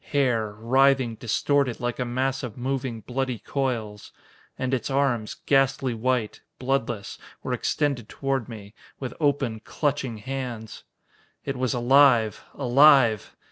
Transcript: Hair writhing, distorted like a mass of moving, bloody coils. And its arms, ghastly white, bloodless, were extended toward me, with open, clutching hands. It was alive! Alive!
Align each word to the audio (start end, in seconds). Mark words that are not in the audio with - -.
Hair 0.13 0.53
writhing, 0.53 1.13
distorted 1.13 1.79
like 1.79 1.99
a 1.99 2.05
mass 2.05 2.41
of 2.41 2.57
moving, 2.57 3.01
bloody 3.01 3.37
coils. 3.37 4.11
And 4.57 4.73
its 4.73 4.89
arms, 4.89 5.35
ghastly 5.45 5.93
white, 5.93 6.41
bloodless, 6.57 7.19
were 7.43 7.53
extended 7.53 8.09
toward 8.09 8.49
me, 8.49 8.73
with 8.99 9.13
open, 9.19 9.59
clutching 9.59 10.17
hands. 10.17 10.85
It 11.45 11.55
was 11.55 11.75
alive! 11.75 12.43
Alive! 12.55 13.35